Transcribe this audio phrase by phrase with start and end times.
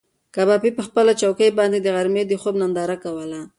[0.35, 3.41] کبابي په خپله چوکۍ باندې د غرمې د خوب ننداره کوله.